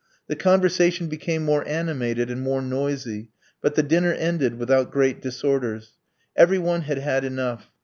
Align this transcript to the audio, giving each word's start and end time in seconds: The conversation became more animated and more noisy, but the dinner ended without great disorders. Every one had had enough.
The 0.25 0.35
conversation 0.35 1.09
became 1.09 1.45
more 1.45 1.63
animated 1.67 2.31
and 2.31 2.41
more 2.41 2.63
noisy, 2.63 3.29
but 3.61 3.75
the 3.75 3.83
dinner 3.83 4.11
ended 4.11 4.57
without 4.57 4.89
great 4.89 5.21
disorders. 5.21 5.99
Every 6.35 6.57
one 6.57 6.81
had 6.81 6.97
had 6.97 7.23
enough. 7.23 7.67